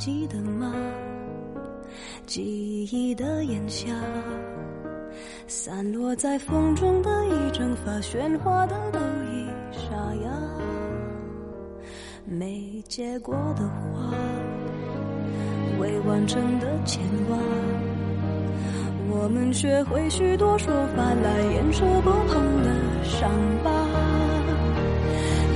[0.00, 0.74] 记得吗？
[2.26, 3.92] 记忆的炎夏，
[5.46, 8.98] 散落在风中的一整发，喧哗的都
[9.30, 9.90] 已沙
[10.24, 10.30] 哑。
[12.24, 14.14] 没结果的花，
[15.78, 17.36] 未完成的牵挂。
[19.10, 23.30] 我们学会许多说法来掩饰不碰的伤
[23.62, 23.70] 疤，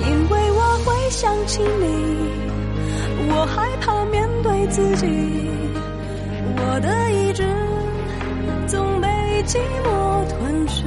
[0.07, 5.07] 因为我会想起你，我害怕面对自己，
[6.59, 7.43] 我的意志
[8.67, 9.09] 总被
[9.47, 10.85] 寂寞吞噬，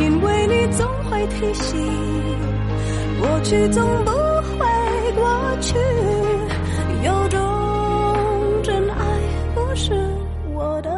[0.00, 1.78] 因为你总会提醒，
[3.20, 4.64] 过去总不会
[5.16, 5.76] 过去，
[7.04, 7.38] 有种
[8.62, 9.04] 真爱
[9.54, 9.92] 不是
[10.54, 10.88] 我的。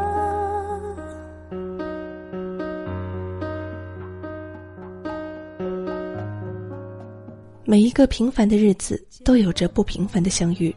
[7.64, 10.74] 每一个平凡的日子都有着不平凡的相遇。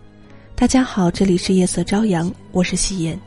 [0.55, 3.19] 大家好，这里是夜色朝阳，我是夕颜。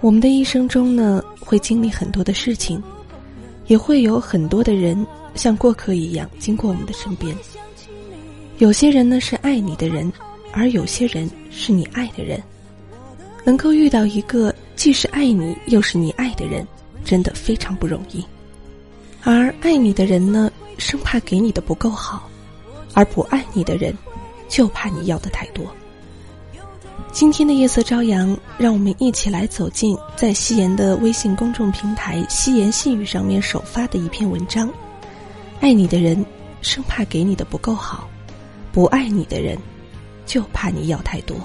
[0.00, 2.82] 我们的一生中呢，会经历很多的事情，
[3.66, 7.36] 也会有很多的人像过客一样经过我们的身边。
[8.58, 10.12] 有些人呢是爱你的人，
[10.52, 12.42] 而有些人是你爱的人。
[13.44, 16.66] 能够遇到一个既是爱你又是你爱的人，
[17.04, 18.24] 真的非常不容易。
[19.22, 22.28] 而爱你的人呢，生怕给你的不够好，
[22.96, 23.94] 而不爱你的人，
[24.48, 25.66] 就怕你要的太多。
[27.12, 34.70] 今天的夜色朝阳，让我们一起来走进在夕颜的微信公众平台“夕颜细语”上面首发的一篇文章：
[35.60, 36.24] 爱你的人，
[36.62, 38.08] 生怕给你的不够好；
[38.72, 39.58] 不爱你的人，
[40.24, 41.36] 就怕你要太多。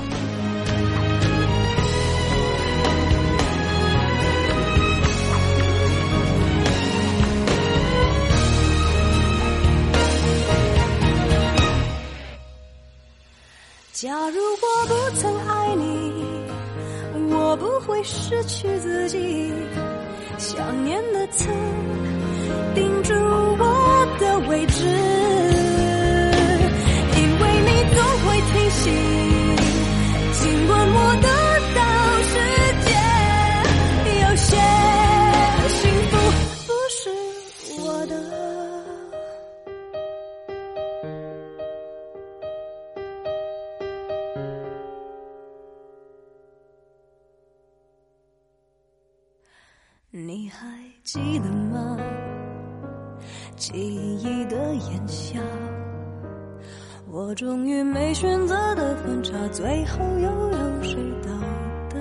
[14.02, 16.12] 假如我不曾爱你，
[17.32, 19.54] 我不会失去自己。
[20.40, 21.48] 想念的刺
[22.74, 24.88] 钉住我的位置，
[27.16, 28.90] 因为你总会提醒，
[51.14, 51.98] 记得吗？
[53.58, 55.42] 记忆的炎夏，
[57.10, 61.30] 我终于没选择的分岔，最后又有谁到
[61.90, 62.00] 达？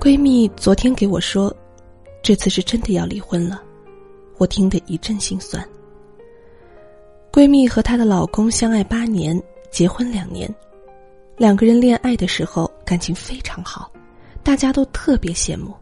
[0.00, 1.54] 闺蜜昨天给我说，
[2.20, 3.62] 这次是真的要离婚了，
[4.38, 5.64] 我听得一阵心酸。
[7.30, 10.52] 闺蜜和她的老公相爱八年，结婚两年。
[11.36, 13.88] 两个人恋爱的时候感情非常好，
[14.46, 15.74] 大家都特别羡慕。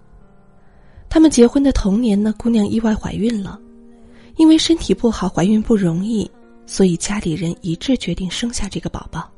[1.11, 3.61] 他们结婚的同年呢，姑娘意外怀孕了，
[4.37, 6.29] 因为身体不好，怀孕不容易，
[6.65, 9.31] 所以家里人一致决定生下这个宝宝。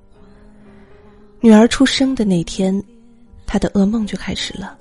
[1.41, 2.81] 女儿出生的那天，
[3.47, 4.79] 她的噩梦就开始了。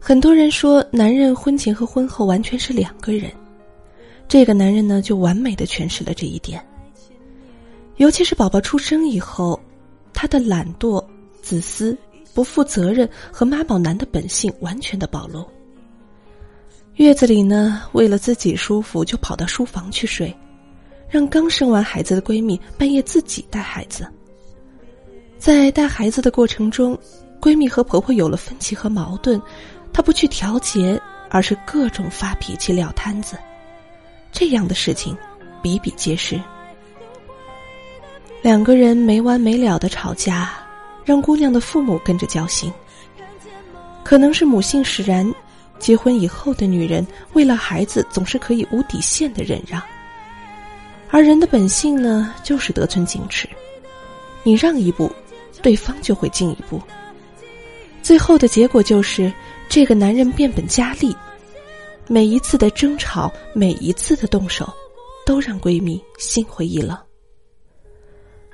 [0.00, 3.30] 很多人说，男人婚前和婚后完全是两个人，
[4.26, 6.60] 这个男人呢，就完美的诠释了这一点。
[7.98, 9.60] 尤其是宝宝出生以后。
[10.16, 11.04] 他的懒惰、
[11.42, 11.96] 自私、
[12.34, 15.46] 不负责任和妈宝男的本性完全的暴露。
[16.96, 20.34] 月子里呢，为了自己舒服，就跑到书房去睡，
[21.08, 24.06] 让刚生完孩子的闺蜜半夜自己带孩子。
[25.38, 26.98] 在带孩子的过程中，
[27.40, 29.40] 闺蜜和婆婆有了分歧和矛盾，
[29.92, 33.36] 她不去调节，而是各种发脾气、撂摊子，
[34.32, 35.16] 这样的事情
[35.62, 36.40] 比比皆是。
[38.40, 40.52] 两个人没完没了的吵架，
[41.04, 42.72] 让姑娘的父母跟着交心。
[44.02, 45.32] 可能是母性使然，
[45.78, 49.82] 结婚以后的女人为了孩子总是可以无底线的忍让，
[51.10, 53.48] 而人的本性呢，就是得寸进尺。
[54.42, 55.10] 你让一步，
[55.62, 56.80] 对方就会进一步。
[58.02, 59.32] 最后的结果就是，
[59.68, 61.16] 这个男人变本加厉，
[62.06, 64.70] 每一次的争吵，每一次的动手，
[65.24, 66.94] 都让闺蜜心灰意冷。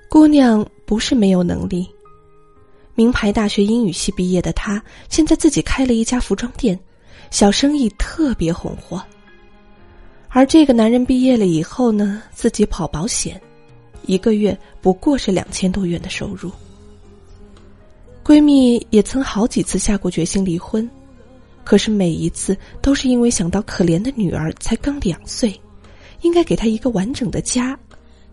[0.09, 1.89] 姑娘不是没有能力，
[3.01, 6.79] 名牌大学英语系毕业的她，现在自己开了一家服装店，
[7.31, 9.03] 小生意特别红火。
[10.29, 13.41] 而这个男人毕业了以后呢，自己跑保险，
[14.03, 16.53] 一个月不过是两千多元的收入。
[18.23, 20.87] 闺蜜也曾好几次下过决心离婚，
[21.65, 25.59] 可是每一次都是因为想到可怜的女儿才刚两岁，
[26.21, 27.75] 应该给她一个完整的家，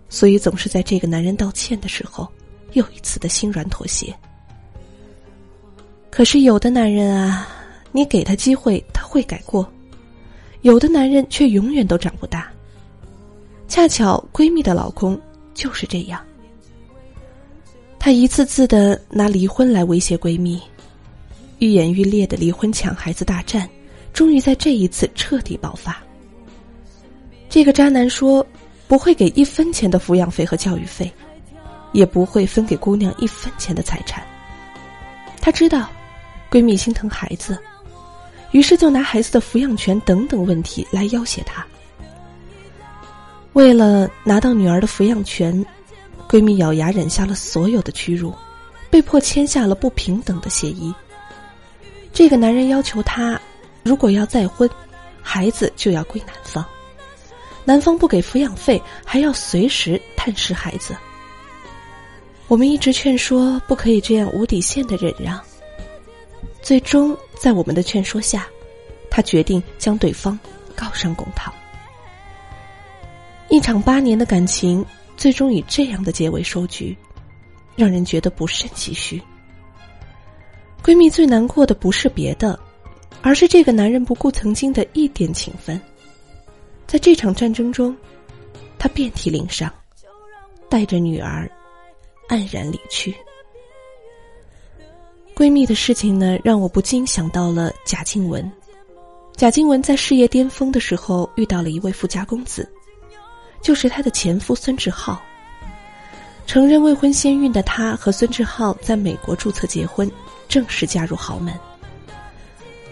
[0.10, 2.28] 所以总是在这个男人道歉的时候，
[2.74, 4.14] 又一次的心软妥协。
[6.10, 7.48] 可是有的男人啊，
[7.92, 9.64] 你给他机会他会改过；
[10.62, 12.52] 有的男人却永远都长不大。
[13.68, 15.20] 恰巧闺蜜的老公
[15.54, 16.20] 就是这样，
[18.00, 20.60] 他一次次的拿离婚来威胁闺蜜，
[21.60, 23.70] 愈演愈烈的离婚抢孩子大战，
[24.14, 26.02] 终于在这一次彻底爆发。
[27.50, 28.46] 这个渣男说，
[28.88, 31.12] 不会给一分钱的抚养费和教育费，
[31.92, 34.26] 也不会分给姑娘一分钱的财产。
[35.42, 35.90] 他知道，
[36.50, 37.58] 闺蜜心疼孩子，
[38.52, 41.66] 于是就拿孩子的抚养权等等问题来要挟她。
[43.54, 45.66] 为了拿到女儿的抚养权，
[46.30, 48.34] 闺蜜咬牙忍下了所有的屈辱，
[48.90, 50.94] 被迫签下了不平等的协议。
[52.14, 53.40] 这个男人要求她，
[53.84, 54.70] 如果要再婚，
[55.22, 56.64] 孩子就要归男方。
[57.66, 60.96] 男方不给抚养费，还要随时探视孩子。
[62.48, 65.38] 我们一直劝说不可以这样无底线的忍让。
[66.68, 68.46] 最终，在我们的劝说下，
[69.10, 70.38] 他决定将对方
[70.76, 71.54] 告上公堂。
[73.48, 74.86] 一场八年的感情，
[75.16, 76.94] 最终以这样的结尾收局，
[77.78, 79.22] 让人觉得不胜唏嘘。
[80.84, 82.60] 闺蜜最难过的不是别的，
[83.22, 85.80] 而是这个男人不顾曾经的一点情分。
[86.86, 87.96] 在这场战争中，
[88.78, 89.74] 他遍体鳞伤，
[90.68, 91.50] 带着女儿
[92.28, 93.16] 黯然离去。
[95.38, 98.52] 闺蜜的事情呢，让我不禁想到了贾静雯。
[99.36, 102.68] 贾静雯在事业巅峰的时候遇到了一位富家公子，
[103.62, 105.22] 就是她的前夫孙志浩。
[106.48, 110.12] 承认未婚先孕的她和孙志浩在美国注册结婚，
[110.50, 111.54] 正式嫁入豪门。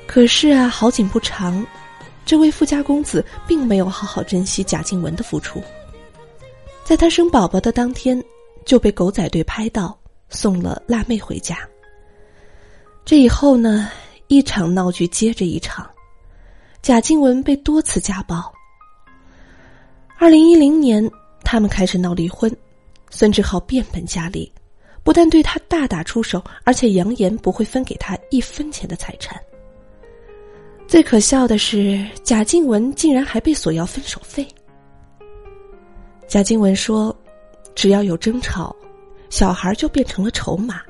[0.06, 1.65] 可是啊，好景不长。
[2.27, 5.59] 这位富家公子并没有好好珍惜贾静雯的付出，
[6.83, 8.24] 在她生宝宝的当天
[8.65, 10.00] 就被狗仔队拍到
[10.30, 11.57] 送了辣妹回家。
[13.06, 13.88] 这以后呢，
[14.30, 15.88] 一场闹剧接着一场，
[16.81, 18.52] 贾静雯被多次家暴。
[20.18, 21.07] 二零一零年，
[21.44, 22.52] 他们开始闹离婚，
[23.12, 24.52] 孙志浩变本加厉，
[25.04, 29.40] 不但对她大打出手，而且扬言不会分给她一分钱的财产。
[30.88, 34.48] 最可笑的是，贾静雯竟然还被索要分手费。
[36.28, 37.16] 贾静雯说
[37.75, 38.75] ：“只要有争吵，
[39.30, 40.81] 小孩就变成了筹码。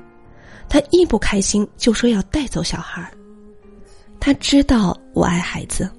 [0.76, 3.10] 她一不开心就说要带走小孩。
[4.20, 5.90] 她知道我爱孩子，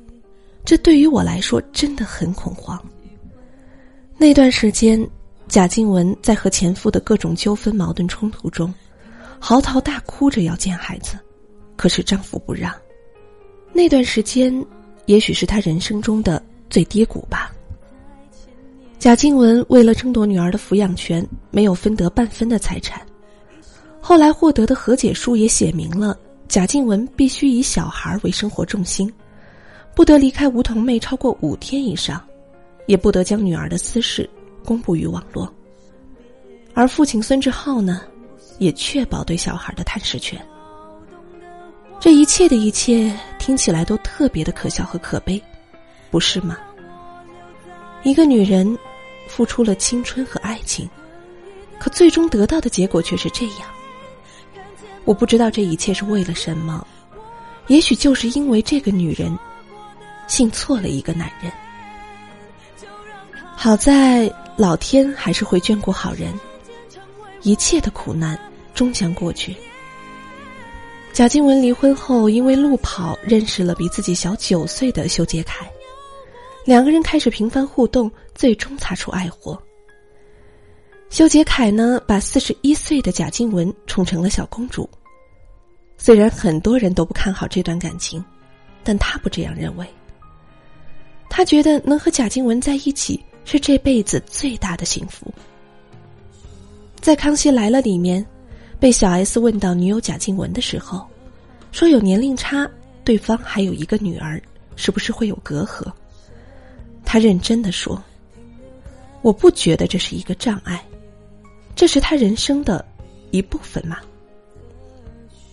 [0.64, 2.80] 这对于我来说真的很恐慌。
[4.20, 5.04] 那段时间，
[5.48, 8.72] 贾静雯在和前夫的各种纠纷、矛盾冲突中，
[9.40, 11.18] 嚎啕大哭着要见孩子，
[11.76, 12.72] 可是丈夫不让。”
[13.74, 14.64] 那段时间，
[15.08, 16.40] 也许是他人生中的
[16.70, 17.52] 最低谷吧。
[19.00, 23.02] 贾静雯为了争夺女儿的抚养权，没有分得半分的财产。
[24.08, 26.18] 后来获得的和解书也写明了，
[26.48, 29.14] 贾静雯必须以小孩为生活重心，
[29.94, 32.26] 不得离开梧桐妹超过五天以上，
[32.86, 34.28] 也不得将女儿的私事
[34.64, 35.54] 公布于网络。
[36.74, 38.04] 而父亲孙志浩呢，
[38.60, 40.42] 也确保对小孩的探视权。
[42.00, 45.44] 这一切的一切听起来都特别的可笑和可悲，
[46.10, 46.58] 不是吗？
[48.04, 48.66] 一个女人
[49.28, 50.90] 付出了青春和爱情，
[51.78, 53.68] 可最终得到的结果却是这样。
[55.08, 56.86] 我不知道这一切是为了什么，
[57.68, 59.34] 也许就是因为这个女人
[60.28, 61.50] 信错了一个男人。
[63.56, 66.38] 好在老天还是会眷顾好人，
[67.42, 68.38] 一切的苦难
[68.74, 69.56] 终将过去。
[71.14, 75.66] 贾静雯离婚后，因为路跑认识了比自己小九岁的修杰楷，
[76.66, 79.58] 两个人开始频繁互动，最终擦出爱火。
[81.10, 84.90] 修杰楷呢，把四十一岁的贾静雯宠成了小公主。
[85.98, 88.24] 虽然很多人都不看好这段感情，
[88.84, 89.88] 但他不这样认为。
[91.30, 95.34] 他觉得能和贾静雯在一起是这辈子最大的幸福。
[97.02, 98.26] 在《康熙来了》里面。
[98.80, 101.04] 被小 S 问到女友贾静雯的时候，
[101.72, 102.70] 说有年龄差，
[103.04, 104.40] 对方还有一个女儿，
[104.76, 105.92] 是不是会有隔阂？
[107.04, 108.00] 他认真的说
[109.24, 110.86] ：“我不觉得这是一个障碍，
[111.78, 112.84] 这是他人生的
[113.32, 114.00] 一部分嘛。”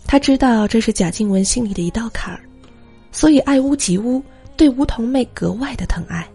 [0.04, 2.40] 他知道这是贾静雯心里的一道坎儿，
[3.12, 4.20] 所以爱屋及乌，
[4.56, 6.28] 对梧桐妹格外的疼爱，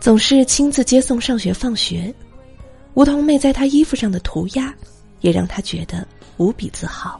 [0.00, 2.12] 总是亲自接送上学放学。
[2.94, 4.74] 梧桐妹在他衣服上的涂鸦。
[5.22, 7.18] 也让他觉得无比自豪。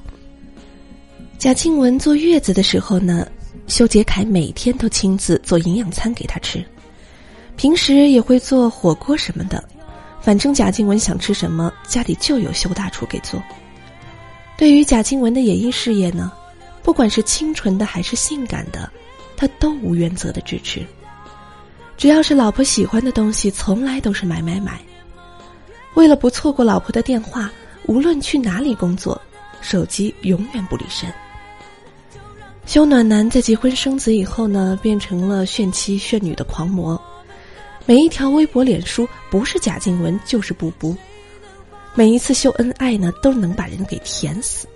[1.39, 3.27] 贾静雯坐月子的时候呢，
[3.67, 6.65] 修杰楷每天都亲自做营养餐给她吃，
[7.57, 9.67] 平时也会做火锅什么的，
[10.27, 13.41] 反正贾静雯想吃什么，家里就有修大厨给做。
[14.59, 16.33] 对于贾静雯的演艺事业呢，
[16.83, 18.91] 不管是清纯的还是性感的，
[19.37, 20.85] 他都无原则的支持。
[21.97, 24.81] 只要是老婆喜欢的东西，从来都是买买买。
[25.95, 27.49] 为了不错过老婆的电话，
[27.85, 29.23] 无论去哪里工作，
[29.61, 31.09] 手机永远不离身。
[32.67, 37.01] 修暖男在结婚生子以后呢，变成了炫妻炫女的狂魔。
[37.89, 40.95] 每一条微博、脸书，不是贾静雯就是布布。
[41.95, 44.67] 每一次秀恩爱呢，都能把人给甜死。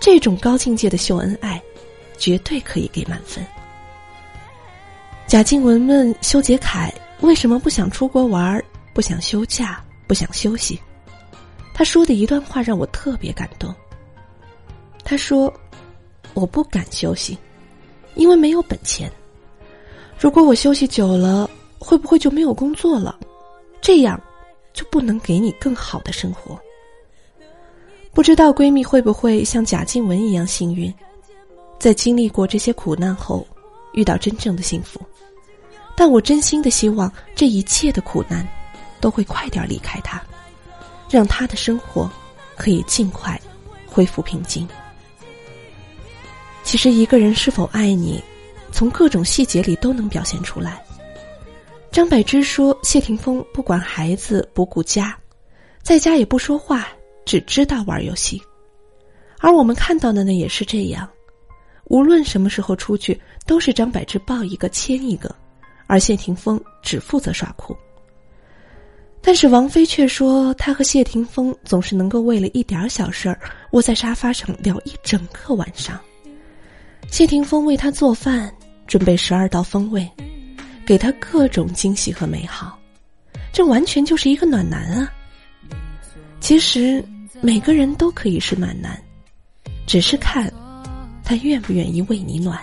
[0.00, 1.62] 这种高境界的秀恩爱，
[2.16, 3.44] 绝对可以给满分。
[5.26, 8.62] 贾静雯问修杰楷为什么不想出国玩，
[8.94, 10.80] 不想休假，不想休息。
[11.74, 13.72] 他说的一段话让我特别感动。
[15.04, 15.52] 他说
[16.32, 17.36] ：“我不敢休息，
[18.14, 19.12] 因为没有本钱。
[20.18, 21.50] 如果我休息久了。”
[21.84, 23.18] 会不会就没有工作了？
[23.82, 24.18] 这样
[24.72, 26.58] 就不能给你更好的生活。
[28.14, 30.92] 不知道闺蜜会不会像贾静雯一样幸运，
[31.78, 33.46] 在经历过这些苦难后，
[33.92, 34.98] 遇到真正的幸福。
[35.94, 38.48] 但我真心的希望这一切的苦难
[38.98, 40.22] 都会快点离开她，
[41.10, 42.10] 让她的生活
[42.56, 43.38] 可以尽快
[43.86, 44.66] 恢复平静。
[46.62, 48.22] 其实一个人是否爱你，
[48.72, 50.83] 从各种细节里都能表现出来。
[51.94, 55.16] 张柏芝说：“谢霆锋不管孩子，不顾家，
[55.80, 56.88] 在家也不说话，
[57.24, 58.42] 只知道玩游戏。
[59.38, 61.08] 而我们看到的呢，也是这样。
[61.84, 65.32] 无论什么时候出去，都是张柏芝抱一个牵一个，
[65.86, 67.76] 而谢霆锋只负责耍酷。
[69.22, 73.38] 但是王菲却说，她和谢霆锋总是能够为了一点小事儿
[73.70, 75.96] 窝在沙发上聊一整个晚上。
[77.08, 78.52] 谢霆锋为她做饭，
[78.84, 80.10] 准备十二道风味。”
[80.86, 82.78] 给他各种惊喜和美好，
[83.52, 85.12] 这完全就是一个暖男啊！
[86.40, 87.02] 其实
[87.40, 89.00] 每个人都可以是暖男，
[89.86, 90.52] 只是看
[91.24, 92.58] 他愿不愿意为你暖。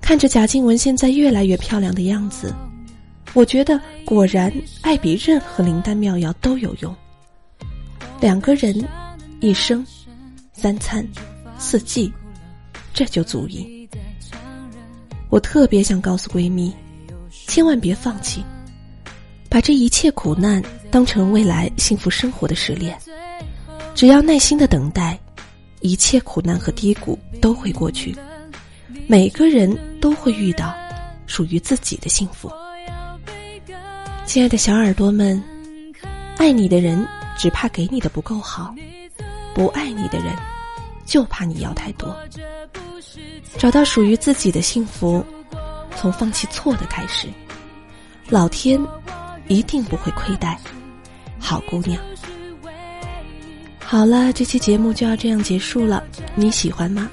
[0.00, 2.54] 看着贾静雯现在越来越漂亮的样子，
[3.34, 6.94] 我觉得果然爱比任何灵丹妙药都有用。
[8.20, 8.74] 两个人，
[9.40, 9.84] 一生，
[10.54, 11.06] 三餐，
[11.58, 12.10] 四季，
[12.94, 13.75] 这就足以。
[15.28, 16.72] 我特别想告诉闺蜜，
[17.46, 18.44] 千万别放弃，
[19.48, 22.96] 把这一切苦难当成未来幸福生活的试炼。
[23.94, 25.18] 只要耐心的等待，
[25.80, 28.16] 一切苦难和低谷都会过去。
[29.06, 30.74] 每个人都会遇到
[31.26, 32.50] 属于自己的幸福。
[34.24, 35.42] 亲爱的小耳朵们，
[36.36, 37.06] 爱你的人
[37.36, 38.74] 只怕给你的不够好，
[39.54, 40.34] 不爱你的人
[41.06, 42.14] 就怕你要太多。
[43.56, 45.24] 找到属于自己的幸福，
[45.96, 47.28] 从放弃错的开始，
[48.28, 48.78] 老天
[49.48, 50.58] 一定不会亏待
[51.38, 51.98] 好姑娘。
[53.78, 56.02] 好了，这期节目就要这样结束了，
[56.34, 57.08] 你喜欢吗？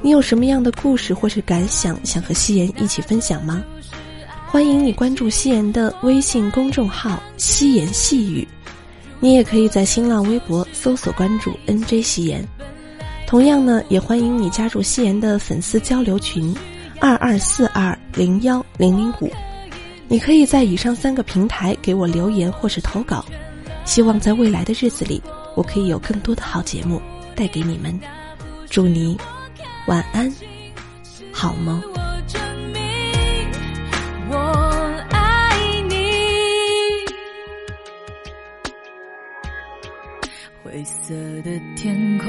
[0.00, 3.62] 你有什么样的故事或是感想想和夕颜一起分享吗？
[4.46, 8.48] 欢迎你关注夕颜的微信公众号“夕颜细语”，
[9.20, 12.42] 你也可以在新浪微博搜索关注 “nj 夕颜”。
[13.28, 16.56] 同样呢，也欢迎你加入夕颜的粉丝交流群，
[16.98, 19.30] 二二四二零幺零零五。
[20.08, 23.22] 你可以在以上三个平台给我留言或是投稿。
[23.84, 25.22] 希望在未来的日子里，
[25.54, 27.02] 我可以有更多的好节目
[27.36, 28.00] 带给你们。
[28.70, 29.14] 祝你
[29.86, 30.34] 晚安，
[31.30, 31.97] 好梦。
[40.78, 42.28] 灰色的天空。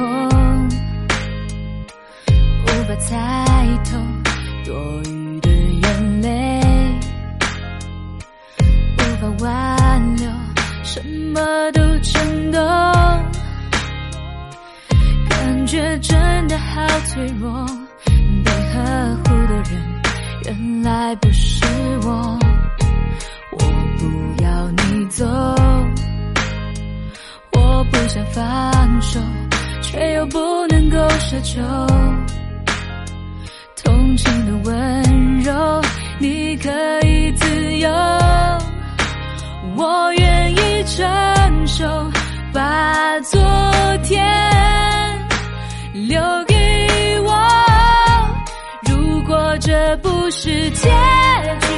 [2.63, 3.46] 无法猜
[3.86, 4.00] 透
[4.65, 4.74] 多
[5.08, 7.00] 余的眼泪，
[8.98, 10.27] 无法挽留，
[10.84, 11.00] 什
[11.32, 12.60] 么都震动，
[15.29, 17.68] 感觉真的好脆弱。
[18.44, 20.01] 被呵护的人
[20.46, 21.63] 原来不是
[22.01, 22.39] 我，
[23.51, 23.60] 我
[24.00, 25.24] 不要你走，
[28.10, 29.20] 想放手，
[29.84, 31.62] 却又不能够奢求。
[33.84, 35.54] 同情的温柔，
[36.18, 36.72] 你可
[37.06, 37.88] 以自由，
[39.78, 41.86] 我愿意承受，
[42.51, 43.39] 把昨
[44.01, 44.20] 天
[45.94, 47.32] 留给我。
[48.89, 50.89] 如果这不是结
[51.60, 51.69] 局。